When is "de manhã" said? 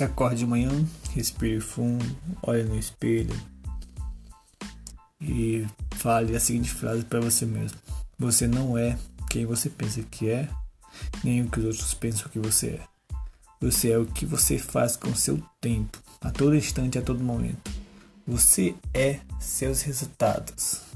0.38-0.70